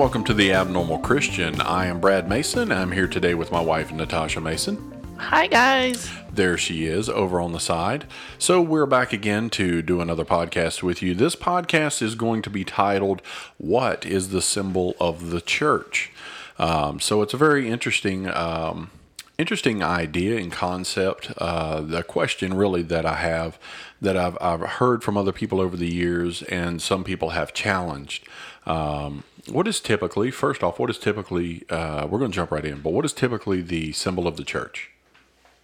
[0.00, 1.60] Welcome to The Abnormal Christian.
[1.60, 2.72] I am Brad Mason.
[2.72, 4.78] I'm here today with my wife, Natasha Mason.
[5.18, 6.10] Hi, guys.
[6.32, 8.06] There she is over on the side.
[8.38, 11.14] So, we're back again to do another podcast with you.
[11.14, 13.20] This podcast is going to be titled,
[13.58, 16.10] What is the Symbol of the Church?
[16.58, 18.26] Um, so, it's a very interesting.
[18.26, 18.90] Um,
[19.36, 21.32] interesting idea and concept.
[21.38, 23.58] Uh, the question really that I have
[24.00, 28.28] that I've, I've heard from other people over the years, and some people have challenged.
[28.66, 32.64] Um, what is typically, first off, what is typically, uh, we're going to jump right
[32.64, 34.90] in, but what is typically the symbol of the church?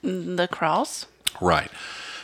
[0.02, 1.06] The cross.
[1.40, 1.70] Right.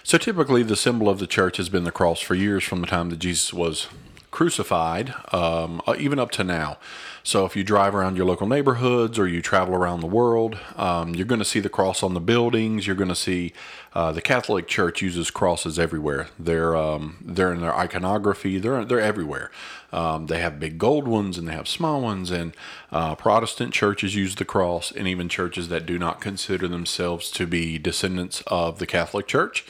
[0.05, 2.87] So typically, the symbol of the church has been the cross for years from the
[2.87, 3.89] time that Jesus was
[4.33, 6.79] crucified, um, uh, even up to now.
[7.23, 11.15] So if you drive around your local neighborhoods or you travel around the world, um,
[11.15, 12.85] you're going to see the cross on the buildings.
[12.85, 13.53] You're going to see
[13.95, 16.29] uh, the Catholic Church uses crosses everywhere.
[16.37, 18.59] They're um, they're in their iconography.
[18.59, 19.53] They're they're everywhere.
[19.93, 22.33] Um, they have big gold ones and they have small ones.
[22.33, 22.57] And
[22.91, 27.47] uh, Protestant churches use the cross, and even churches that do not consider themselves to
[27.47, 29.65] be descendants of the Catholic Church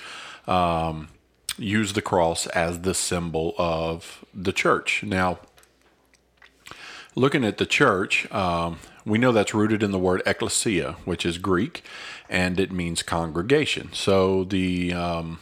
[0.46, 1.08] um,
[1.58, 5.02] use the cross as the symbol of the church.
[5.02, 5.38] Now
[7.14, 11.38] looking at the church, um, we know that's rooted in the word ecclesia, which is
[11.38, 11.84] Greek,
[12.28, 13.92] and it means congregation.
[13.92, 15.40] So the um,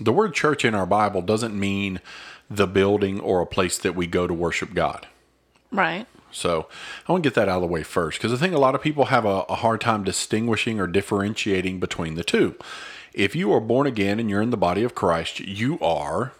[0.00, 2.00] the word church in our Bible doesn't mean
[2.48, 5.06] the building or a place that we go to worship God.
[5.70, 6.06] Right.
[6.30, 6.68] So
[7.06, 8.74] I want to get that out of the way first because I think a lot
[8.74, 12.56] of people have a, a hard time distinguishing or differentiating between the two.
[13.14, 16.32] If you are born again and you're in the body of Christ, you are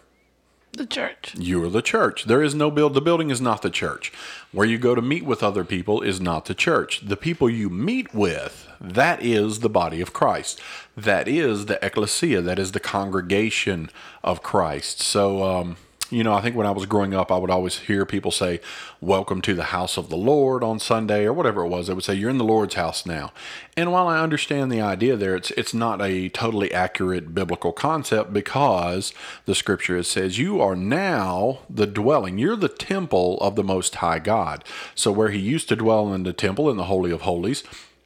[0.71, 1.35] The church.
[1.37, 2.25] you are the church.
[2.25, 2.93] There is no build.
[2.95, 4.11] The building is not the church.
[4.51, 7.01] Where you go to meet with other people is not the church.
[7.07, 10.59] The people you meet with, that is the body of Christ.
[10.97, 12.41] That is the ecclesia.
[12.41, 13.89] That is the congregation
[14.23, 14.99] of Christ.
[14.99, 15.77] So, um,
[16.13, 18.61] you know, I think when I was growing up, I would always hear people say,
[19.01, 21.87] Welcome to the house of the Lord on Sunday, or whatever it was.
[21.87, 23.33] They would say, You're in the Lord's house now.
[23.75, 28.31] And while I understand the idea there, it's, it's not a totally accurate biblical concept
[28.31, 29.11] because
[29.45, 34.19] the scripture says, You are now the dwelling, you're the temple of the Most High
[34.19, 34.63] God.
[34.93, 37.63] So, where He used to dwell in the temple, in the Holy of Holies,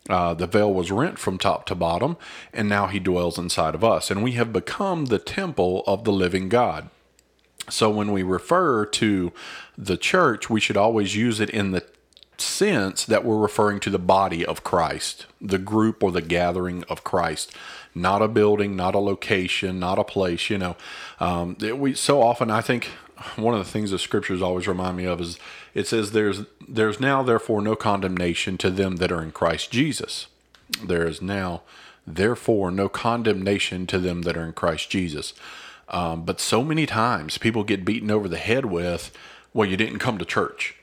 [0.10, 2.16] uh, the veil was rent from top to bottom,
[2.54, 4.10] and now He dwells inside of us.
[4.10, 6.90] And we have become the temple of the living God.
[7.70, 9.32] So when we refer to
[9.78, 11.86] the church, we should always use it in the
[12.38, 17.04] sense that we're referring to the body of Christ, the group or the gathering of
[17.04, 17.54] Christ,
[17.96, 20.50] not a building, not a location, not a place.
[20.50, 20.76] You know,
[21.20, 22.86] um, we so often I think
[23.36, 25.40] one of the things the scriptures always remind me of is
[25.74, 30.28] it says there's there's now therefore no condemnation to them that are in Christ Jesus.
[30.84, 31.64] There is now
[32.06, 35.34] therefore no condemnation to them that are in Christ Jesus.
[35.90, 39.12] Um, but so many times people get beaten over the head with,
[39.54, 40.76] well, you didn't come to church.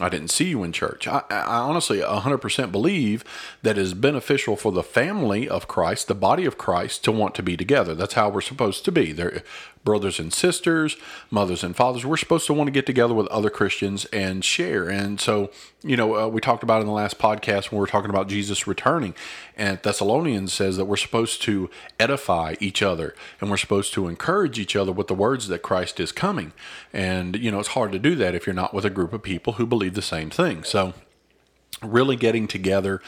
[0.00, 1.06] I didn't see you in church.
[1.06, 3.24] I, I honestly 100% believe
[3.62, 7.44] that is beneficial for the family of Christ, the body of Christ, to want to
[7.44, 7.94] be together.
[7.94, 9.12] That's how we're supposed to be.
[9.12, 9.42] They're
[9.84, 10.96] brothers and sisters,
[11.30, 12.04] mothers and fathers.
[12.04, 14.88] We're supposed to want to get together with other Christians and share.
[14.88, 15.50] And so,
[15.82, 18.28] you know, uh, we talked about in the last podcast when we were talking about
[18.28, 19.14] Jesus returning,
[19.56, 24.58] and Thessalonians says that we're supposed to edify each other and we're supposed to encourage
[24.58, 26.52] each other with the words that Christ is coming.
[26.92, 29.22] And, you know, it's hard to do that if you're not with a group of
[29.22, 30.64] people who believe the same thing.
[30.64, 30.94] So,
[31.82, 33.00] really getting together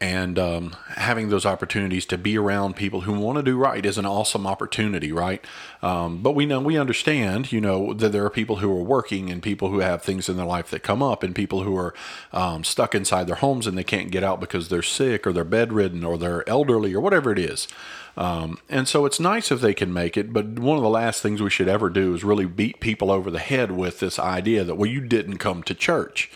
[0.00, 3.98] and um, having those opportunities to be around people who want to do right is
[3.98, 5.44] an awesome opportunity, right?
[5.82, 9.28] Um, but we know, we understand, you know, that there are people who are working
[9.28, 11.94] and people who have things in their life that come up and people who are
[12.32, 15.44] um, stuck inside their homes and they can't get out because they're sick or they're
[15.44, 17.68] bedridden or they're elderly or whatever it is.
[18.16, 21.22] Um, and so it's nice if they can make it, but one of the last
[21.22, 24.64] things we should ever do is really beat people over the head with this idea
[24.64, 26.30] that, well, you didn't come to church.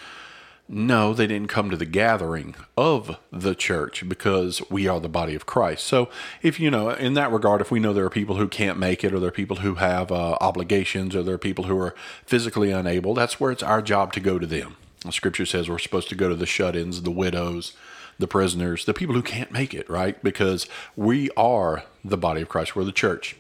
[0.67, 5.35] No, they didn't come to the gathering of the church because we are the body
[5.35, 5.85] of Christ.
[5.85, 6.09] So,
[6.41, 9.05] if you know, in that regard, if we know there are people who can't make
[9.05, 11.95] it, or there are people who have uh, obligations, or there are people who are
[12.25, 14.77] physically unable, that's where it's our job to go to them.
[15.05, 17.75] The scripture says we're supposed to go to the shut ins, the widows,
[18.19, 20.23] the prisoners, the people who can't make it, right?
[20.23, 20.67] Because
[20.97, 23.37] we are the body of Christ, we're the church.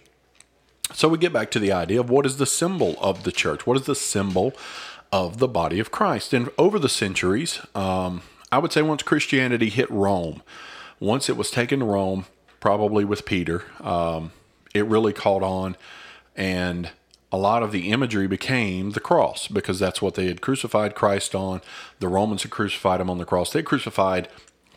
[0.93, 3.67] So we get back to the idea of what is the symbol of the church?
[3.67, 4.53] What is the symbol
[5.15, 6.33] of the body of Christ?
[6.33, 10.43] And over the centuries, um, I would say once Christianity hit Rome,
[10.99, 12.27] once it was taken to Rome,
[12.59, 14.33] probably with Peter, um,
[14.75, 15.77] it really caught on,
[16.35, 16.91] and
[17.31, 21.33] a lot of the imagery became the cross because that's what they had crucified Christ
[21.33, 21.61] on.
[22.01, 23.53] The Romans had crucified him on the cross.
[23.53, 24.27] They crucified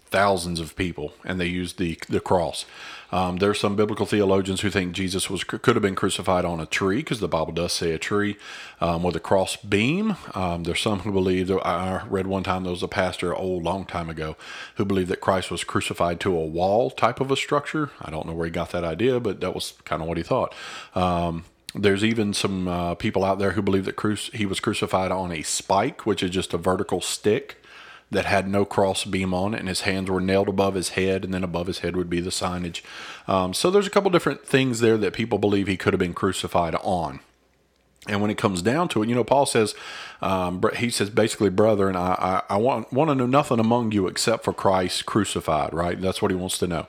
[0.06, 2.66] thousands of people, and they used the the cross.
[3.12, 6.60] Um, there are some biblical theologians who think Jesus was could have been crucified on
[6.60, 8.38] a tree because the Bible does say a tree
[8.82, 10.18] um, with a cross beam.
[10.34, 11.50] Um, there's some who believe.
[11.52, 14.36] I read one time there was a pastor, old long time ago,
[14.76, 17.92] who believed that Christ was crucified to a wall type of a structure.
[18.02, 20.24] I don't know where he got that idea, but that was kind of what he
[20.24, 20.54] thought.
[20.94, 25.12] Um, there's even some uh, people out there who believe that cru- he was crucified
[25.12, 27.58] on a spike, which is just a vertical stick
[28.10, 31.26] that had no cross beam on it, and his hands were nailed above his head,
[31.26, 32.82] and then above his head would be the signage.
[33.28, 36.14] Um, so there's a couple different things there that people believe he could have been
[36.14, 37.20] crucified on.
[38.08, 39.76] And when it comes down to it, you know, Paul says,
[40.22, 43.92] um, he says basically, brother, and I, I, I, want want to know nothing among
[43.92, 46.00] you except for Christ crucified, right?
[46.00, 46.88] That's what he wants to know.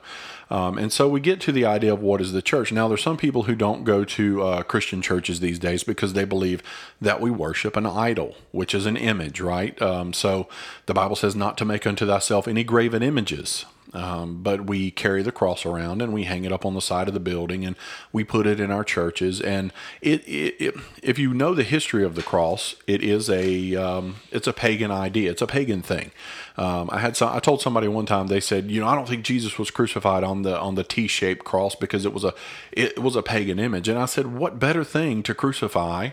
[0.49, 2.71] Um, and so we get to the idea of what is the church.
[2.71, 6.25] Now, there's some people who don't go to uh, Christian churches these days because they
[6.25, 6.63] believe
[6.99, 9.79] that we worship an idol, which is an image, right?
[9.81, 10.47] Um, so
[10.87, 13.65] the Bible says not to make unto thyself any graven images.
[13.91, 17.07] Um, but we carry the cross around and we hang it up on the side
[17.07, 17.75] of the building and
[18.13, 19.41] we put it in our churches.
[19.41, 23.75] And it, it, it if you know the history of the cross, it is a
[23.75, 25.31] um, it's a pagan idea.
[25.31, 26.11] It's a pagan thing.
[26.55, 29.07] Um, I had some, I told somebody one time they said, you know, I don't
[29.07, 32.33] think Jesus was crucified on the on the T-shaped cross because it was a
[32.71, 33.87] it was a pagan image.
[33.87, 36.09] And I said, what better thing to crucify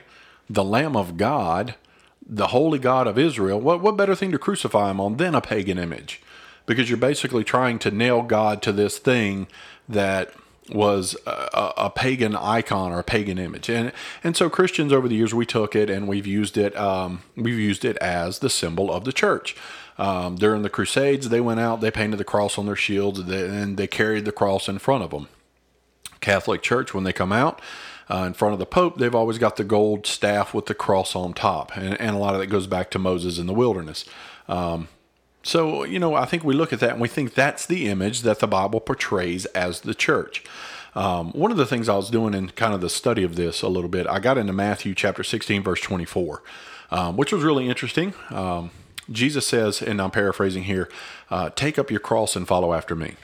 [0.49, 1.75] the Lamb of God,
[2.27, 3.61] the Holy God of Israel?
[3.61, 6.23] What what better thing to crucify him on than a pagan image?
[6.67, 9.47] Because you're basically trying to nail God to this thing
[9.89, 10.33] that
[10.69, 13.93] was a, a, pagan icon or a pagan image, and
[14.25, 17.59] and so Christians over the years we took it and we've used it um, we've
[17.59, 19.57] used it as the symbol of the church.
[19.99, 23.77] Um, during the Crusades, they went out, they painted the cross on their shields, and
[23.77, 25.29] they carried the cross in front of them.
[26.21, 27.63] Catholic Church, when they come out,
[28.11, 31.17] uh, in front of the Pope, they've always got the gold staff with the cross
[31.17, 31.77] on top.
[31.77, 34.05] And, and a lot of that goes back to Moses in the wilderness.
[34.49, 34.89] Um,
[35.47, 38.23] so, you know, I think we look at that and we think that's the image
[38.23, 40.45] that the Bible portrays as the church.
[40.95, 43.63] Um, one of the things I was doing in kind of the study of this
[43.63, 46.43] a little bit, I got into Matthew chapter 16, verse 24,
[46.91, 48.15] um, which was really interesting.
[48.31, 48.71] Um,
[49.11, 50.89] Jesus says, and I'm paraphrasing here,
[51.31, 53.15] uh, take up your cross and follow after me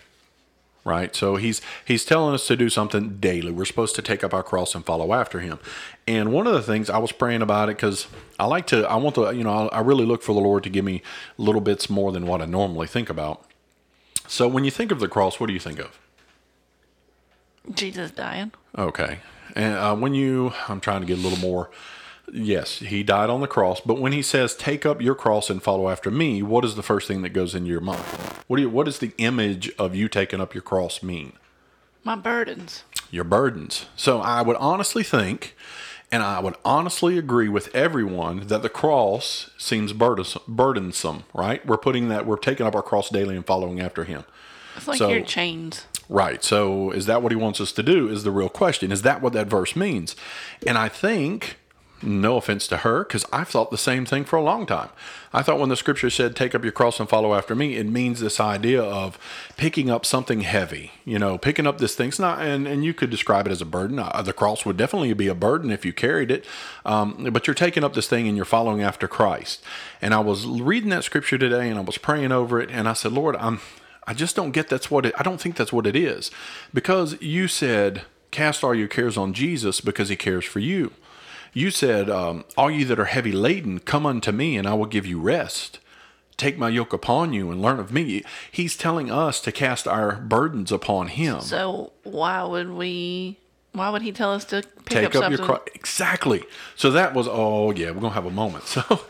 [0.84, 1.14] right?
[1.14, 3.52] So he's he's telling us to do something daily.
[3.52, 5.58] We're supposed to take up our cross and follow after him.
[6.06, 8.06] And one of the things i was praying about it because
[8.38, 10.70] i like to i want to you know I, really look for the lord to
[10.70, 11.02] give me
[11.36, 13.44] little bits more than what i normally think about.
[14.26, 15.98] So when you think of the cross what do you think of?
[17.72, 18.52] Jesus dying.
[18.76, 19.20] Okay.
[19.54, 21.70] And uh, when you i'm trying to get a little more
[22.34, 23.80] Yes, he died on the cross.
[23.80, 26.82] But when he says, "Take up your cross and follow after me," what is the
[26.82, 28.04] first thing that goes into your mind?
[28.52, 31.32] What do you, What does the image of you taking up your cross mean?
[32.04, 32.84] My burdens.
[33.10, 33.86] Your burdens.
[33.96, 35.56] So I would honestly think,
[36.10, 41.24] and I would honestly agree with everyone that the cross seems burdensome.
[41.32, 41.64] Right?
[41.64, 42.26] We're putting that.
[42.26, 44.24] We're taking up our cross daily and following after Him.
[44.76, 45.86] It's like so, your chains.
[46.10, 46.44] Right.
[46.44, 48.10] So is that what He wants us to do?
[48.10, 48.92] Is the real question.
[48.92, 50.14] Is that what that verse means?
[50.66, 51.56] And I think
[52.02, 54.90] no offense to her, because I've thought the same thing for a long time.
[55.32, 57.86] I thought when the scripture said, take up your cross and follow after me, it
[57.86, 59.18] means this idea of
[59.56, 62.12] picking up something heavy, you know, picking up this thing.
[62.18, 63.98] Not, and, and you could describe it as a burden.
[63.98, 66.44] Uh, the cross would definitely be a burden if you carried it,
[66.84, 69.62] um, but you're taking up this thing and you're following after Christ.
[70.02, 72.92] And I was reading that scripture today and I was praying over it, and I
[72.92, 73.60] said, Lord, I'm,
[74.06, 76.30] I just don't get that's what it, I don't think that's what it is.
[76.74, 80.92] Because you said, cast all your cares on Jesus because he cares for you.
[81.52, 84.86] You said, um, All you that are heavy laden, come unto me, and I will
[84.86, 85.78] give you rest.
[86.36, 88.24] Take my yoke upon you and learn of me.
[88.50, 91.40] He's telling us to cast our burdens upon him.
[91.40, 93.38] So why would we?
[93.72, 95.60] Why would he tell us to pick take up, up your cross?
[95.74, 96.42] Exactly.
[96.74, 98.64] So that was oh yeah, we're gonna have a moment.
[98.66, 99.00] So,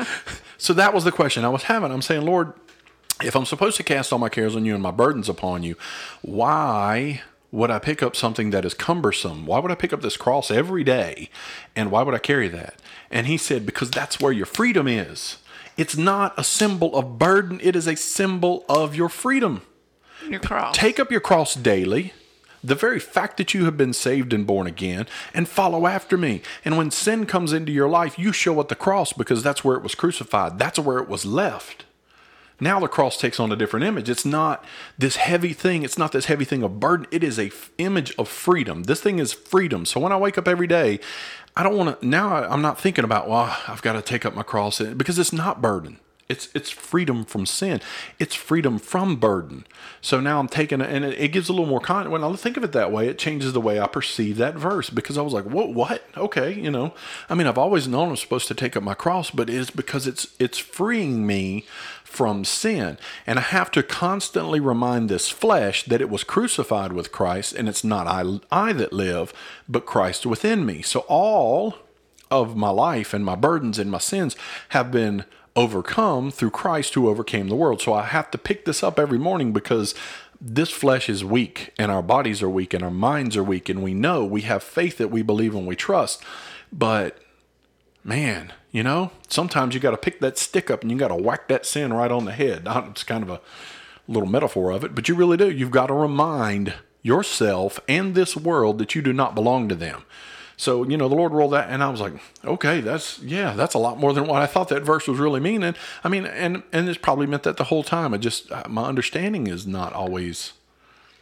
[0.59, 1.91] so that was the question I was having.
[1.91, 2.53] I'm saying, Lord,
[3.23, 5.77] if I'm supposed to cast all my cares on you and my burdens upon you,
[6.23, 9.45] why would I pick up something that is cumbersome?
[9.45, 11.29] Why would I pick up this cross every day?
[11.77, 12.81] And why would I carry that?
[13.11, 15.37] And he said, Because that's where your freedom is.
[15.77, 19.63] It's not a symbol of burden, it is a symbol of your freedom.
[20.29, 20.77] Your cross.
[20.77, 22.13] Take up your cross daily,
[22.65, 26.43] the very fact that you have been saved and born again, and follow after me.
[26.65, 29.77] And when sin comes into your life, you show at the cross because that's where
[29.77, 31.85] it was crucified, that's where it was left.
[32.63, 34.09] Now the cross takes on a different image.
[34.09, 34.65] It's not
[34.97, 35.83] this heavy thing.
[35.83, 37.09] It's not this heavy thing of burden.
[37.11, 38.85] It is a f- image of freedom.
[38.85, 39.85] This thing is freedom.
[39.85, 41.01] So when I wake up every day,
[41.57, 42.07] I don't want to.
[42.07, 44.95] Now I, I'm not thinking about well, I've got to take up my cross eh,
[44.95, 45.99] because it's not burden.
[46.29, 47.81] It's it's freedom from sin.
[48.19, 49.67] It's freedom from burden.
[50.01, 52.11] So now I'm taking and it, it gives a little more con.
[52.11, 54.89] When I think of it that way, it changes the way I perceive that verse
[54.89, 55.75] because I was like, what?
[55.75, 56.05] What?
[56.17, 56.95] Okay, you know.
[57.29, 60.07] I mean, I've always known I'm supposed to take up my cross, but it's because
[60.07, 61.67] it's it's freeing me
[62.13, 62.99] from sin.
[63.27, 67.69] And I have to constantly remind this flesh that it was crucified with Christ and
[67.69, 69.33] it's not I, I that live,
[69.67, 70.83] but Christ within me.
[70.83, 71.77] So all
[72.31, 74.37] of my life and my burdens and my sins
[74.71, 75.25] have been
[75.57, 77.81] overcome through Christ who overcame the world.
[77.81, 79.95] So I have to pick this up every morning because
[80.39, 83.83] this flesh is weak and our bodies are weak and our minds are weak and
[83.83, 86.23] we know we have faith that we believe and we trust.
[86.71, 87.22] But
[88.05, 91.15] man, you know, sometimes you got to pick that stick up and you got to
[91.15, 92.63] whack that sin right on the head.
[92.67, 93.41] It's kind of a
[94.09, 95.51] little metaphor of it, but you really do.
[95.51, 100.05] You've got to remind yourself and this world that you do not belong to them.
[100.57, 102.13] So, you know, the Lord rolled that, and I was like,
[102.45, 105.41] okay, that's, yeah, that's a lot more than what I thought that verse was really
[105.41, 105.75] meaning.
[106.05, 108.15] I mean, and, and it's probably meant that the whole time.
[108.15, 110.53] I just, uh, my understanding is not always.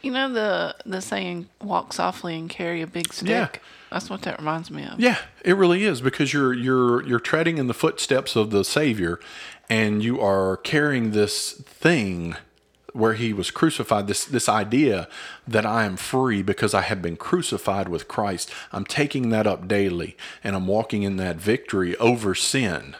[0.01, 3.49] You know the the saying "walk softly and carry a big stick." Yeah.
[3.91, 4.99] That's what that reminds me of.
[4.99, 9.19] Yeah, it really is because you're you're you're treading in the footsteps of the Savior,
[9.69, 12.37] and you are carrying this thing
[12.93, 14.07] where he was crucified.
[14.07, 15.09] This this idea
[15.45, 18.49] that I am free because I have been crucified with Christ.
[18.71, 22.95] I'm taking that up daily, and I'm walking in that victory over sin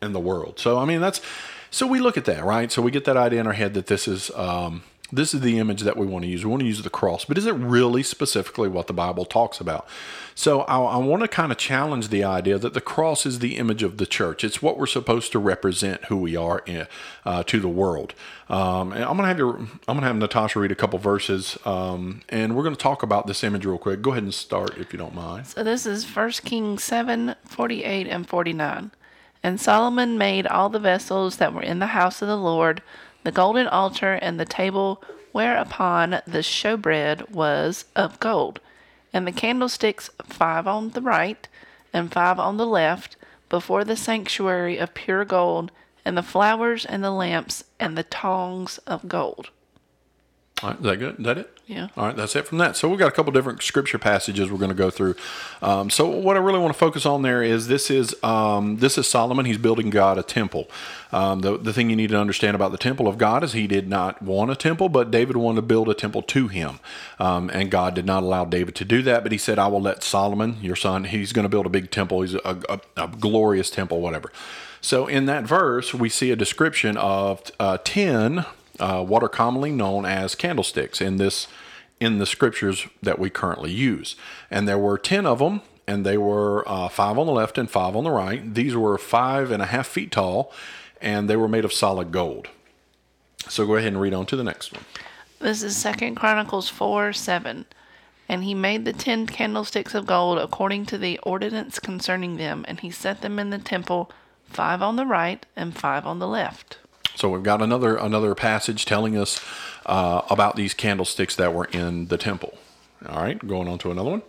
[0.00, 0.58] in the world.
[0.58, 1.20] So I mean that's
[1.70, 2.72] so we look at that right.
[2.72, 4.30] So we get that idea in our head that this is.
[4.34, 6.44] Um, this is the image that we want to use.
[6.44, 9.60] We want to use the cross, but is it really specifically what the Bible talks
[9.60, 9.86] about?
[10.34, 13.56] So I, I want to kind of challenge the idea that the cross is the
[13.56, 14.44] image of the church.
[14.44, 16.86] It's what we're supposed to represent who we are in,
[17.24, 18.14] uh, to the world.
[18.48, 22.22] Um, and I'm gonna have your, I'm gonna have Natasha read a couple verses, um,
[22.28, 24.02] and we're gonna talk about this image real quick.
[24.02, 25.46] Go ahead and start if you don't mind.
[25.46, 28.90] So this is 1 Kings 7 48 and 49.
[29.42, 32.82] And Solomon made all the vessels that were in the house of the Lord,
[33.24, 38.60] the golden altar, and the table whereupon the showbread was of gold
[39.12, 41.48] and the candlesticks five on the right
[41.92, 43.16] and five on the left
[43.48, 45.72] before the sanctuary of pure gold,
[46.04, 49.50] and the flowers and the lamps and the tongs of gold.
[50.62, 51.18] All right, is that good?
[51.18, 51.59] Is that it?
[51.70, 51.86] Yeah.
[51.96, 52.74] All right, that's it from that.
[52.76, 55.14] So we've got a couple different scripture passages we're going to go through.
[55.62, 58.98] Um, so what I really want to focus on there is this is um, this
[58.98, 59.46] is Solomon.
[59.46, 60.68] He's building God a temple.
[61.12, 63.68] Um, the the thing you need to understand about the temple of God is he
[63.68, 66.80] did not want a temple, but David wanted to build a temple to him,
[67.20, 69.22] um, and God did not allow David to do that.
[69.22, 71.92] But he said, "I will let Solomon, your son, he's going to build a big
[71.92, 72.22] temple.
[72.22, 74.32] He's a, a, a glorious temple, whatever."
[74.80, 78.44] So in that verse, we see a description of uh, ten
[78.80, 81.46] uh, what are commonly known as candlesticks in this
[82.00, 84.16] in the scriptures that we currently use.
[84.50, 87.70] And there were ten of them, and they were uh, five on the left and
[87.70, 88.54] five on the right.
[88.54, 90.52] These were five and a half feet tall,
[91.00, 92.48] and they were made of solid gold.
[93.48, 94.84] So go ahead and read on to the next one.
[95.40, 97.66] This is Second Chronicles 4 7.
[98.28, 102.78] And he made the ten candlesticks of gold according to the ordinance concerning them, and
[102.78, 104.12] he set them in the temple,
[104.44, 106.69] five on the right and five on the left.
[107.20, 109.38] So we've got another another passage telling us
[109.84, 112.56] uh, about these candlesticks that were in the temple.
[113.06, 114.22] All right, going on to another one.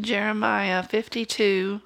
[0.00, 1.80] Jeremiah 52.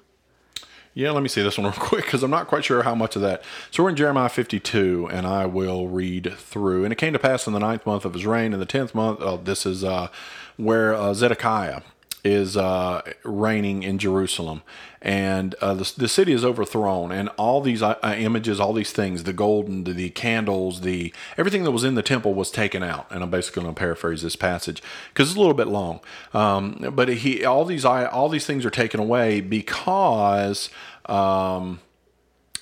[0.93, 3.15] Yeah, let me see this one real quick because I'm not quite sure how much
[3.15, 3.41] of that.
[3.71, 6.83] So we're in Jeremiah 52, and I will read through.
[6.83, 8.93] And it came to pass in the ninth month of his reign, in the tenth
[8.93, 9.17] month.
[9.19, 10.09] Oh, this is uh,
[10.57, 11.81] where uh, Zedekiah
[12.23, 14.61] is uh, reigning in Jerusalem,
[15.01, 19.23] and uh, the, the city is overthrown, and all these uh, images, all these things,
[19.23, 23.07] the golden, the, the candles, the everything that was in the temple was taken out.
[23.11, 25.99] And I'm basically going to paraphrase this passage because it's a little bit long.
[26.33, 30.69] Um, but he, all these, all these things are taken away because
[31.07, 31.81] um,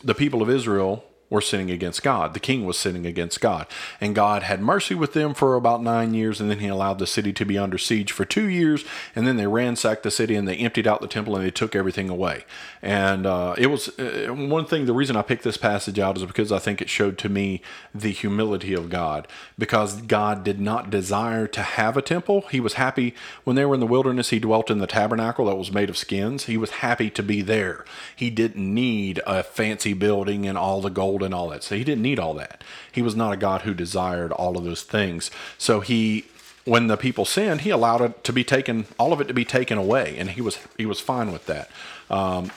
[0.04, 2.36] the people of Israel were sinning against God.
[2.36, 3.66] The king was sinning against God.
[4.00, 7.08] And God had mercy with them for about nine years, and then he allowed the
[7.08, 8.84] city to be under siege for two years,
[9.16, 11.76] and then they ransacked the city and they emptied out the temple and they took
[11.76, 12.44] everything away.
[12.82, 16.26] And uh, it was uh, one thing, the reason I picked this passage out is
[16.26, 17.62] because I think it showed to me
[17.96, 22.42] the humility of God, because God did not desire to have a temple.
[22.52, 25.56] He was happy when they were in the wilderness, he dwelt in the tabernacle that
[25.56, 26.46] was made of skins.
[26.46, 27.86] He was happy to be there.
[28.14, 31.64] He didn't need a fancy building and all the gold and all that.
[31.64, 32.64] So he didn't need all that.
[32.92, 35.32] He was not a God who desired all of those things.
[35.58, 36.26] So he
[36.64, 39.46] when the people sinned, he allowed it to be taken, all of it to be
[39.46, 41.70] taken away, and he was he was fine with that.
[42.10, 42.52] Um,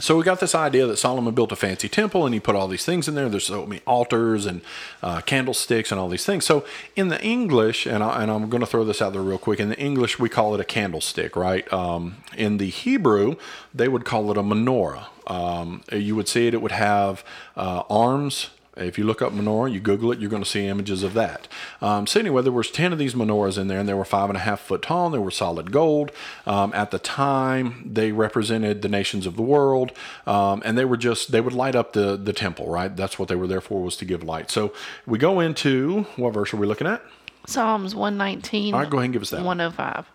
[0.00, 2.68] so we got this idea that Solomon built a fancy temple and he put all
[2.68, 3.28] these things in there.
[3.28, 4.60] There's so many altars and
[5.02, 6.44] uh, candlesticks and all these things.
[6.44, 6.64] So
[6.94, 9.60] in the English, and, I, I'm going to throw this out there real quick.
[9.60, 11.70] In the English, we call it a candlestick, right?
[11.72, 13.36] Um, in the Hebrew,
[13.74, 15.06] they would call it a menorah.
[15.26, 17.22] Um, you would see it; it would have
[17.54, 21.02] uh, arms If you look up menorah, you Google it, you're going to see images
[21.02, 21.48] of that.
[21.80, 24.30] Um, so anyway, there was ten of these menorahs in there, and they were five
[24.30, 25.06] and a half foot tall.
[25.06, 26.12] And they were solid gold.
[26.46, 29.92] Um, at the time, they represented the nations of the world,
[30.26, 32.68] um, and they were just they would light up the the temple.
[32.68, 34.50] Right, that's what they were there for was to give light.
[34.50, 34.72] So
[35.06, 37.02] we go into what verse are we looking at?
[37.46, 38.74] Psalms 119.
[38.74, 39.42] All right, go ahead and give us that.
[39.42, 40.06] 105.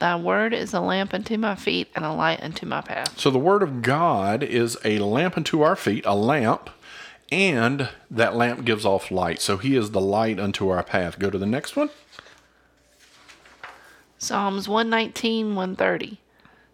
[0.00, 3.18] Thy word is a lamp unto my feet and a light unto my path.
[3.18, 6.68] So the word of God is a lamp unto our feet, a lamp,
[7.34, 9.40] and that lamp gives off light.
[9.40, 11.18] So he is the light unto our path.
[11.18, 11.90] Go to the next one.
[14.18, 16.20] Psalms 119, 130.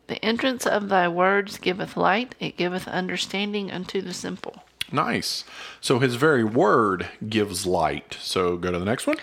[0.09, 4.65] The entrance of thy words giveth light, it giveth understanding unto the simple.
[4.93, 5.45] Nice.
[5.81, 8.19] So his very word gives light.
[8.21, 9.17] So go to the next one.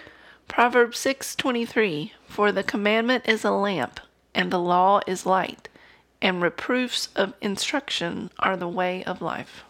[0.47, 3.99] Proverbs 6:23 For the commandment is a lamp
[4.33, 5.69] and the law is light
[6.19, 9.63] and reproofs of instruction are the way of life.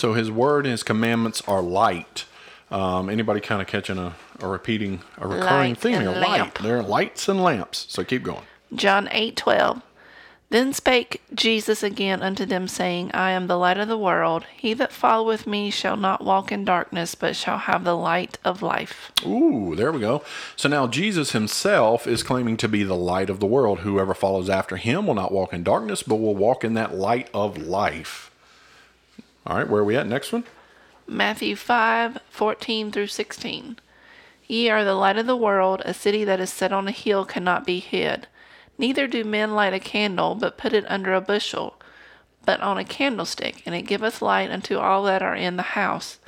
[0.00, 2.24] So his word and his commandments are light.
[2.70, 6.10] Um, anybody kind of catching a, a repeating, a recurring Light theme here?
[6.12, 6.54] Light.
[6.54, 7.84] They're lights and lamps.
[7.90, 8.44] So keep going.
[8.74, 9.82] John 8:12
[10.48, 14.72] Then spake Jesus again unto them saying, I am the light of the world; he
[14.72, 19.12] that followeth me shall not walk in darkness, but shall have the light of life.
[19.26, 20.24] Ooh, there we go.
[20.56, 23.80] So now Jesus himself is claiming to be the light of the world.
[23.80, 27.28] Whoever follows after him will not walk in darkness, but will walk in that light
[27.34, 28.29] of life.
[29.50, 30.06] All right, where are we at?
[30.06, 30.44] Next one.
[31.08, 33.80] Matthew 5:14 through 16.
[34.46, 37.24] Ye are the light of the world, a city that is set on a hill
[37.24, 38.28] cannot be hid.
[38.78, 41.74] Neither do men light a candle, but put it under a bushel,
[42.44, 46.20] but on a candlestick, and it giveth light unto all that are in the house.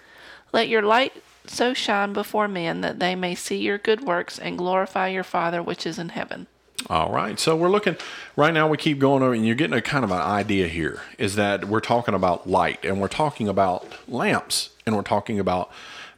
[0.52, 4.59] Let your light so shine before men that they may see your good works and
[4.59, 6.49] glorify your Father which is in heaven.
[6.91, 7.39] All right.
[7.39, 7.97] So we're looking
[8.37, 8.69] right now.
[8.69, 11.03] We keep going over, and you're getting a kind of an idea here.
[11.19, 15.71] Is that we're talking about light, and we're talking about lamps, and we're talking about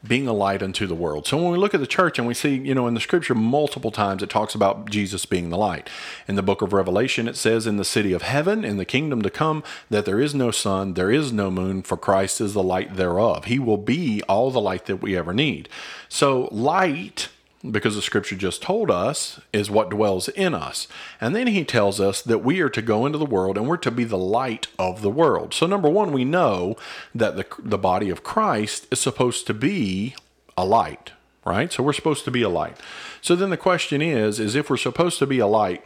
[0.06, 1.26] being a light unto the world.
[1.26, 3.34] So when we look at the church and we see, you know, in the scripture
[3.34, 5.88] multiple times it talks about Jesus being the light.
[6.28, 9.22] In the book of Revelation it says in the city of heaven in the kingdom
[9.22, 12.62] to come that there is no sun, there is no moon, for Christ is the
[12.62, 13.46] light thereof.
[13.46, 15.68] He will be all the light that we ever need.
[16.08, 17.28] So light
[17.70, 20.86] because the scripture just told us is what dwells in us.
[21.20, 23.76] And then he tells us that we are to go into the world and we're
[23.78, 25.54] to be the light of the world.
[25.54, 26.76] So, number one, we know
[27.14, 30.14] that the, the body of Christ is supposed to be
[30.56, 31.12] a light,
[31.44, 31.72] right?
[31.72, 32.76] So, we're supposed to be a light.
[33.22, 35.82] So, then the question is, is if we're supposed to be a light,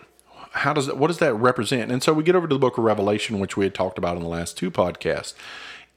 [0.53, 1.93] how does that, what does that represent?
[1.93, 4.17] And so we get over to the book of Revelation, which we had talked about
[4.17, 5.35] in the last two podcasts.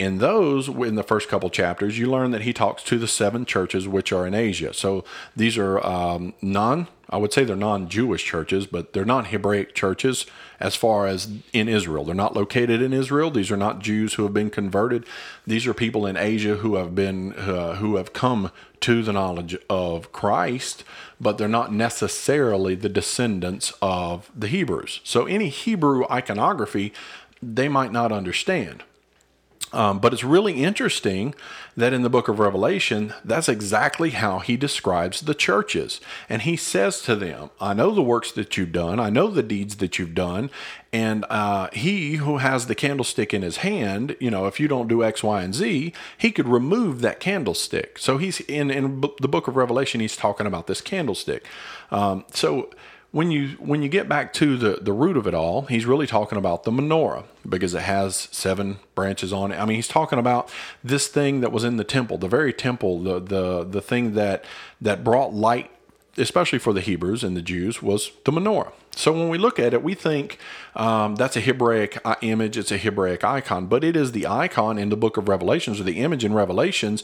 [0.02, 3.46] In those, in the first couple chapters, you learn that he talks to the seven
[3.46, 4.74] churches which are in Asia.
[4.74, 5.04] So
[5.36, 9.76] these are um, non, I would say they're non Jewish churches, but they're not Hebraic
[9.76, 10.26] churches
[10.60, 12.04] as far as in Israel.
[12.04, 13.30] They're not located in Israel.
[13.30, 15.06] These are not Jews who have been converted.
[15.46, 19.56] These are people in Asia who have been, uh, who have come to the knowledge
[19.70, 20.84] of Christ,
[21.20, 25.00] but they're not necessarily the descendants of the Hebrews.
[25.04, 26.92] So any Hebrew iconography,
[27.40, 28.84] they might not understand.
[29.74, 31.34] Um, but it's really interesting
[31.78, 36.02] that in the book of Revelation, that's exactly how he describes the churches.
[36.28, 39.44] And he says to them, I know the works that you've done, I know the
[39.44, 40.50] deeds that you've done.
[40.94, 44.90] And uh, he who has the candlestick in his hand, you know, if you don't
[44.90, 47.98] do X, Y, and Z, he could remove that candlestick.
[47.98, 51.46] So he's in, in the book of Revelation, he's talking about this candlestick.
[51.92, 52.70] Um, so
[53.12, 56.08] when you when you get back to the the root of it all, he's really
[56.08, 59.60] talking about the menorah because it has seven branches on it.
[59.60, 60.52] I mean, he's talking about
[60.84, 64.46] this thing that was in the temple, the very temple, the the the thing that
[64.80, 65.72] that brought light
[66.18, 68.74] especially for the Hebrews and the Jews, was the menorah.
[68.96, 70.38] So when we look at it, we think
[70.76, 74.78] um, that's a Hebraic uh, image, it's a Hebraic icon, but it is the icon
[74.78, 77.04] in the book of Revelations or the image in Revelations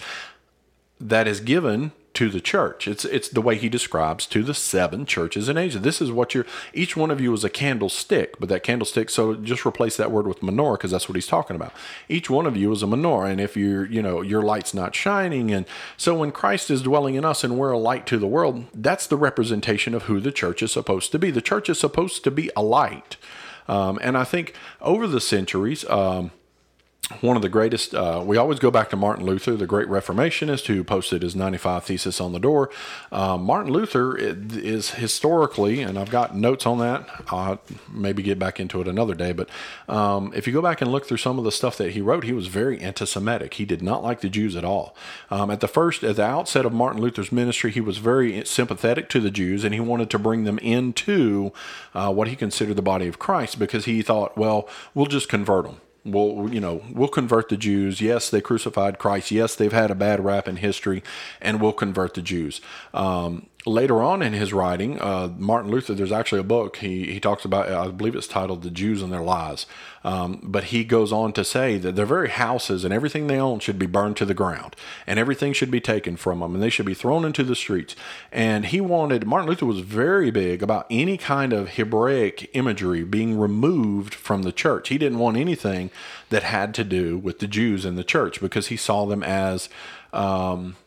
[0.99, 2.87] that is given to the church.
[2.87, 5.77] It's it's the way he describes to the seven churches in Asia.
[5.77, 9.35] This is what you're each one of you is a candlestick, but that candlestick so
[9.35, 11.73] just replace that word with menorah because that's what he's talking about.
[12.09, 14.95] Each one of you is a menorah and if you're, you know, your light's not
[14.95, 18.25] shining and so when Christ is dwelling in us and we're a light to the
[18.25, 21.29] world, that's the representation of who the church is supposed to be.
[21.29, 23.17] The church is supposed to be a light.
[23.67, 26.31] Um, and I think over the centuries, um,
[27.21, 30.65] one of the greatest, uh, we always go back to Martin Luther, the great Reformationist
[30.65, 32.69] who posted his 95 Thesis on the door.
[33.13, 38.59] Uh, Martin Luther is historically, and I've got notes on that, I'll maybe get back
[38.59, 39.49] into it another day, but
[39.87, 42.25] um, if you go back and look through some of the stuff that he wrote,
[42.25, 43.53] he was very anti Semitic.
[43.53, 44.93] He did not like the Jews at all.
[45.31, 49.07] Um, at the first, at the outset of Martin Luther's ministry, he was very sympathetic
[49.09, 51.53] to the Jews and he wanted to bring them into
[51.93, 55.65] uh, what he considered the body of Christ because he thought, well, we'll just convert
[55.65, 57.99] them We'll, you know, we'll convert the Jews.
[57.99, 59.29] Yes, they crucified Christ.
[59.29, 61.03] Yes, they've had a bad rap in history,
[61.41, 62.61] and we'll convert the Jews.
[62.93, 67.19] Um, later on in his writing, uh, Martin Luther, there's actually a book he, he
[67.19, 69.65] talks about, I believe it's titled The Jews and Their Lies.
[70.03, 73.59] Um, but he goes on to say that their very houses and everything they own
[73.59, 74.75] should be burned to the ground,
[75.05, 77.95] and everything should be taken from them, and they should be thrown into the streets.
[78.31, 83.37] And he wanted, Martin Luther was very big about any kind of Hebraic imagery being
[83.37, 84.89] removed from the church.
[84.89, 85.91] He didn't want anything
[86.29, 89.67] that had to do with the Jews in the church because he saw them as.
[90.13, 90.77] Um,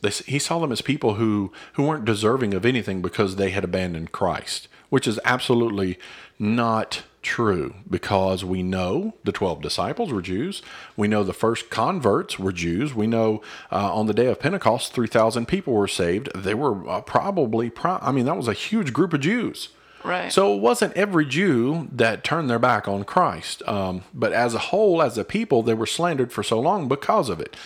[0.00, 3.64] they, he saw them as people who, who weren't deserving of anything because they had
[3.64, 5.98] abandoned Christ, which is absolutely
[6.38, 10.62] not true because we know the 12 disciples were Jews.
[10.96, 12.94] We know the first converts were Jews.
[12.94, 16.30] We know uh, on the day of Pentecost, 3,000 people were saved.
[16.34, 19.70] They were uh, probably, pro- I mean, that was a huge group of Jews.
[20.04, 20.32] Right.
[20.32, 23.62] So it wasn't every Jew that turned their back on Christ.
[23.66, 27.28] Um, but as a whole, as a people, they were slandered for so long because
[27.28, 27.56] of it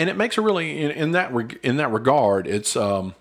[0.00, 3.14] and it makes a really in, in that reg- in that regard, it's um,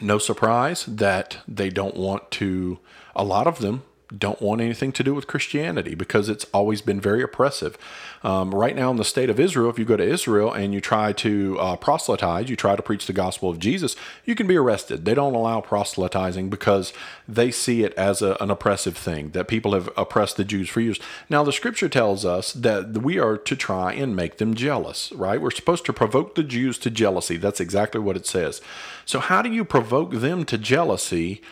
[0.00, 2.78] no surprise that they don't want to.
[3.16, 3.82] A lot of them
[4.16, 7.76] don't want anything to do with Christianity because it's always been very oppressive.
[8.22, 10.80] Um, right now, in the state of Israel, if you go to Israel and you
[10.80, 14.56] try to uh, proselytize, you try to preach the gospel of Jesus, you can be
[14.56, 15.04] arrested.
[15.04, 16.92] They don't allow proselytizing because
[17.26, 20.80] they see it as a, an oppressive thing, that people have oppressed the Jews for
[20.80, 21.00] years.
[21.28, 25.40] Now, the scripture tells us that we are to try and make them jealous, right?
[25.40, 27.36] We're supposed to provoke the Jews to jealousy.
[27.36, 28.60] That's exactly what it says.
[29.04, 31.42] So, how do you provoke them to jealousy?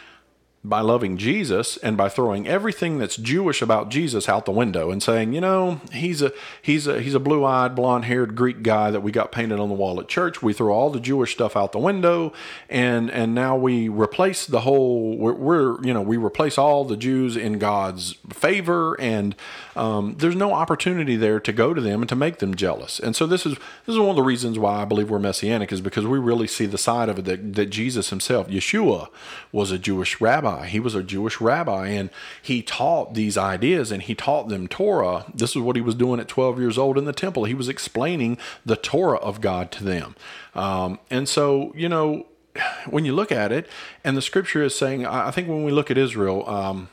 [0.67, 5.03] By loving Jesus and by throwing everything that's Jewish about Jesus out the window and
[5.03, 9.13] saying, you know, he's a he's a he's a blue-eyed, blonde-haired Greek guy that we
[9.13, 10.43] got painted on the wall at church.
[10.43, 12.33] We throw all the Jewish stuff out the window,
[12.71, 15.19] and and now we replace the whole.
[15.19, 19.37] We're, we're you know we replace all the Jews in God's favor, and
[19.77, 22.99] um, there's no opportunity there to go to them and to make them jealous.
[22.99, 25.73] And so this is this is one of the reasons why I believe we're messianic
[25.73, 29.09] is because we really see the side of it that, that Jesus himself, Yeshua,
[29.53, 30.67] was a Jewish rabbi rabbi.
[30.67, 35.25] He was a Jewish rabbi and he taught these ideas and he taught them Torah.
[35.33, 37.45] This is what he was doing at 12 years old in the temple.
[37.45, 40.17] He was explaining the Torah of God to them.
[40.55, 42.27] Um, and so, you know,
[42.89, 43.69] when you look at it,
[44.05, 46.89] and the scripture is saying, I think when we look at Israel, um,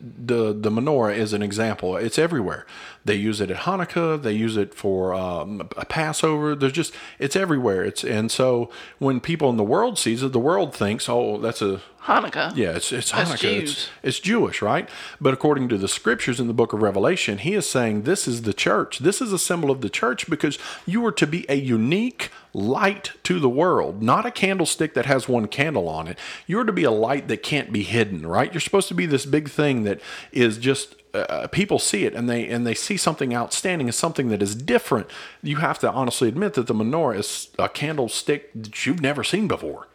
[0.00, 1.96] the the menorah is an example.
[1.96, 2.66] It's everywhere.
[3.10, 4.22] They use it at Hanukkah.
[4.22, 6.54] They use it for um, a Passover.
[6.54, 7.82] There's just it's everywhere.
[7.82, 8.70] It's and so
[9.00, 12.54] when people in the world sees it, the world thinks, oh, that's a Hanukkah.
[12.54, 13.88] Yeah, it's it's That's Hanukkah.
[14.04, 14.88] It's, Jewish, right?
[15.20, 18.42] But according to the scriptures in the book of Revelation, he is saying this is
[18.42, 19.00] the church.
[19.00, 23.14] This is a symbol of the church because you are to be a unique light
[23.24, 26.16] to the world, not a candlestick that has one candle on it.
[26.46, 28.54] You're to be a light that can't be hidden, right?
[28.54, 32.28] You're supposed to be this big thing that is just uh, people see it and
[32.28, 35.06] they and they see something outstanding as something that is different.
[35.42, 39.48] You have to honestly admit that the menorah is a candlestick that you've never seen
[39.48, 39.88] before.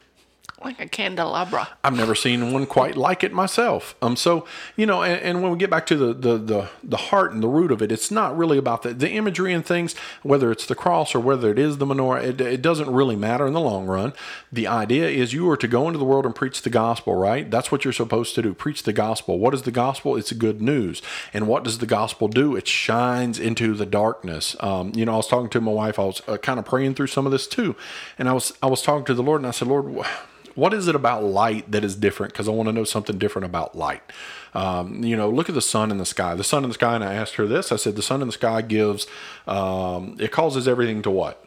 [0.66, 1.70] Like a candelabra.
[1.84, 3.94] I've never seen one quite like it myself.
[4.02, 6.98] Um, so you know, and, and when we get back to the, the the the
[6.98, 9.94] heart and the root of it, it's not really about the, the imagery and things,
[10.24, 12.24] whether it's the cross or whether it is the menorah.
[12.24, 14.14] It, it doesn't really matter in the long run.
[14.52, 17.52] The idea is you are to go into the world and preach the gospel, right?
[17.52, 18.56] That's what you're supposed to do.
[18.56, 19.38] Preach the gospel.
[19.38, 20.16] What is the gospel?
[20.16, 21.04] It's good news.
[21.32, 22.56] And what does the gospel do?
[22.56, 24.56] It shines into the darkness.
[24.62, 26.00] Um, you know, I was talking to my wife.
[26.00, 27.76] I was uh, kind of praying through some of this too,
[28.18, 30.04] and I was I was talking to the Lord, and I said, Lord.
[30.56, 32.34] What is it about light that is different?
[32.34, 34.02] Because I want to know something different about light.
[34.54, 36.34] Um, you know, look at the sun in the sky.
[36.34, 37.72] The sun in the sky, and I asked her this.
[37.72, 39.06] I said, the sun in the sky gives,
[39.48, 41.46] um, it causes everything to what?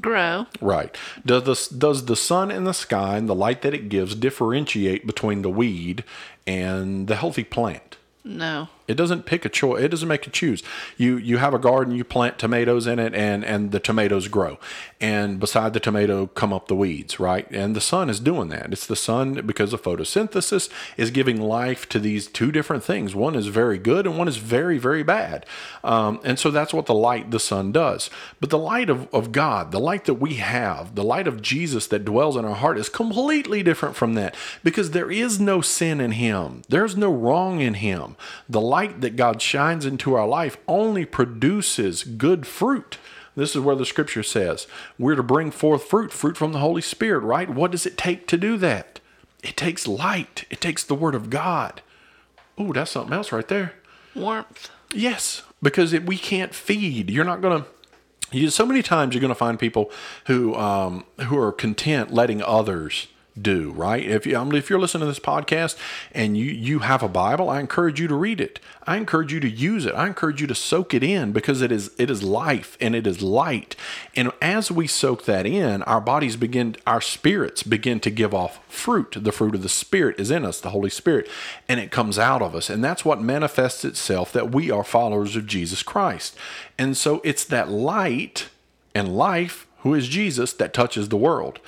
[0.00, 0.46] Grow.
[0.60, 0.96] Right.
[1.26, 5.04] Does the does the sun in the sky and the light that it gives differentiate
[5.04, 6.04] between the weed
[6.46, 7.96] and the healthy plant?
[8.22, 8.68] No.
[8.90, 9.82] It doesn't pick a choice.
[9.82, 10.62] It doesn't make you choose.
[10.96, 11.94] You you have a garden.
[11.94, 14.58] You plant tomatoes in it, and and the tomatoes grow.
[15.00, 17.48] And beside the tomato come up the weeds, right?
[17.52, 18.72] And the sun is doing that.
[18.72, 23.14] It's the sun because of photosynthesis is giving life to these two different things.
[23.14, 25.46] One is very good, and one is very very bad.
[25.84, 28.10] Um, and so that's what the light, the sun, does.
[28.40, 31.86] But the light of of God, the light that we have, the light of Jesus
[31.86, 36.00] that dwells in our heart, is completely different from that because there is no sin
[36.00, 36.62] in Him.
[36.68, 38.16] There's no wrong in Him.
[38.48, 42.98] The light that God shines into our life only produces good fruit.
[43.36, 44.66] This is where the scripture says
[44.98, 47.48] we're to bring forth fruit, fruit from the Holy Spirit, right?
[47.48, 49.00] What does it take to do that?
[49.42, 51.82] It takes light, it takes the Word of God.
[52.58, 53.74] Oh, that's something else right there.
[54.14, 54.70] Warmth.
[54.92, 57.10] Yes, because it, we can't feed.
[57.10, 57.68] You're not going to.
[58.32, 59.90] You, so many times you're going to find people
[60.26, 63.08] who um, who are content letting others
[63.42, 64.04] do, right?
[64.04, 65.76] If you, if you're listening to this podcast
[66.12, 68.60] and you you have a Bible, I encourage you to read it.
[68.86, 69.94] I encourage you to use it.
[69.94, 73.06] I encourage you to soak it in because it is it is life and it
[73.06, 73.76] is light.
[74.16, 78.60] And as we soak that in, our bodies begin, our spirits begin to give off
[78.68, 79.16] fruit.
[79.18, 81.28] The fruit of the Spirit is in us, the Holy Spirit,
[81.68, 82.70] and it comes out of us.
[82.70, 86.36] And that's what manifests itself that we are followers of Jesus Christ.
[86.78, 88.48] And so it's that light
[88.94, 91.60] and life, who is Jesus, that touches the world.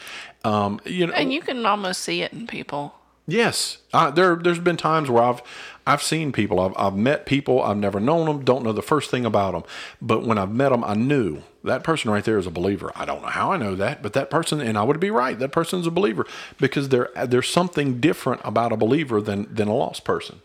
[0.45, 2.95] Um, you know, And you can almost see it in people.
[3.27, 4.35] Yes, uh, there.
[4.35, 5.43] There's been times where I've
[5.87, 6.59] I've seen people.
[6.59, 7.63] I've I've met people.
[7.63, 8.45] I've never known them.
[8.45, 9.63] Don't know the first thing about them.
[10.01, 12.91] But when I've met them, I knew that person right there is a believer.
[12.97, 15.39] I don't know how I know that, but that person, and I would be right.
[15.39, 16.27] That person's a believer
[16.59, 20.41] because there there's something different about a believer than than a lost person.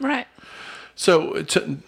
[0.00, 0.26] Right.
[0.94, 1.78] So to,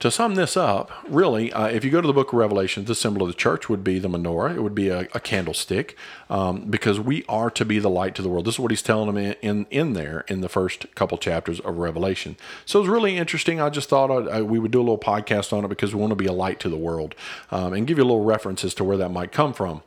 [0.00, 2.94] to sum this up, really, uh, if you go to the book of Revelation, the
[2.94, 4.56] symbol of the church would be the menorah.
[4.56, 5.94] It would be a, a candlestick
[6.30, 8.46] um, because we are to be the light to the world.
[8.46, 11.60] This is what he's telling them in, in, in there in the first couple chapters
[11.60, 12.36] of Revelation.
[12.64, 13.60] So it's really interesting.
[13.60, 16.00] I just thought I, I, we would do a little podcast on it because we
[16.00, 17.14] want to be a light to the world
[17.50, 19.82] um, and give you a little reference as to where that might come from.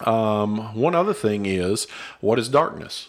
[0.00, 1.86] Um, one other thing is
[2.20, 3.08] what is darkness?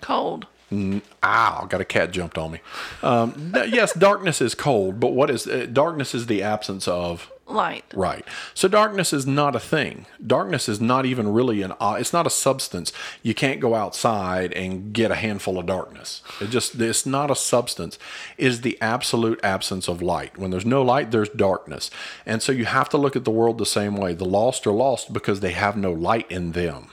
[0.00, 0.46] Cold.
[0.70, 2.60] Ow, got a cat jumped on me.
[3.02, 7.84] Um, yes, darkness is cold, but what is uh, darkness is the absence of Light.
[7.94, 8.26] right.
[8.52, 10.04] So darkness is not a thing.
[10.24, 12.92] Darkness is not even really an uh, it's not a substance.
[13.22, 16.20] You can't go outside and get a handful of darkness.
[16.42, 17.98] It just it's not a substance.
[18.36, 20.36] Is the absolute absence of light.
[20.36, 21.90] When there's no light, there's darkness.
[22.26, 24.12] And so you have to look at the world the same way.
[24.12, 26.90] The lost are lost because they have no light in them.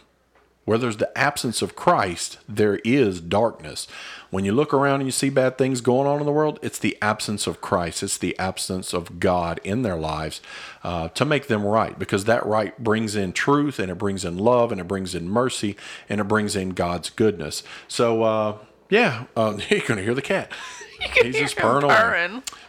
[0.65, 3.88] Where there's the absence of Christ, there is darkness.
[4.32, 6.80] When you look around and you see bad things going on in the world, it's
[6.80, 8.01] the absence of Christ.
[8.01, 10.41] It's the absence of God in their lives
[10.84, 14.39] uh, to make them right, because that right brings in truth and it brings in
[14.39, 15.78] love and it brings in mercy
[16.10, 17.62] and it brings in God's goodness.
[17.88, 18.58] So, uh,
[18.89, 20.51] yeah, uh, you're going to hear the cat.
[21.22, 21.94] He's just purring away.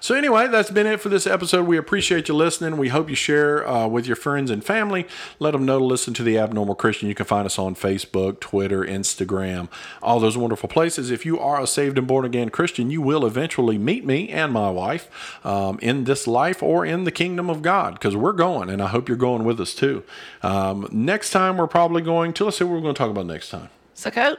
[0.01, 1.67] So anyway, that's been it for this episode.
[1.67, 2.77] We appreciate you listening.
[2.77, 5.07] We hope you share uh, with your friends and family.
[5.39, 7.09] Let them know to listen to the Abnormal Christian.
[7.09, 9.69] You can find us on Facebook, Twitter, Instagram,
[10.03, 11.11] all those wonderful places.
[11.11, 14.53] If you are a saved and born again Christian, you will eventually meet me and
[14.53, 18.71] my wife um, in this life or in the kingdom of God because we're going,
[18.71, 20.05] and I hope you're going with us too.
[20.43, 23.27] Um, next time, we're probably going to let's see what we're going to talk about
[23.27, 24.39] next time Sukkot.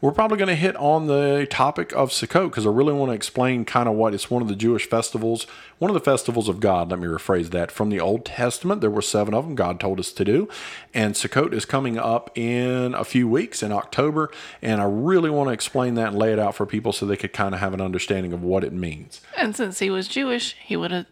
[0.00, 3.14] We're probably going to hit on the topic of Sukkot because I really want to
[3.14, 5.46] explain kind of what it's one of the Jewish festivals,
[5.78, 6.90] one of the festivals of God.
[6.90, 7.72] Let me rephrase that.
[7.72, 10.48] From the Old Testament, there were seven of them God told us to do.
[10.94, 14.30] And Sukkot is coming up in a few weeks in October.
[14.62, 17.16] And I really want to explain that and lay it out for people so they
[17.16, 19.20] could kind of have an understanding of what it means.
[19.36, 21.06] And since he was Jewish, he would have.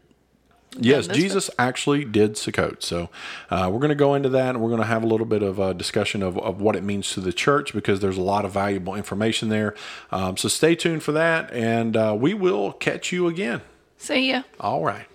[0.78, 2.82] Yes, Jesus actually did Sukkot.
[2.82, 3.08] So
[3.50, 5.42] uh, we're going to go into that and we're going to have a little bit
[5.42, 8.44] of a discussion of, of what it means to the church because there's a lot
[8.44, 9.74] of valuable information there.
[10.10, 13.62] Um, so stay tuned for that and uh, we will catch you again.
[13.96, 14.42] See ya.
[14.60, 15.06] All right.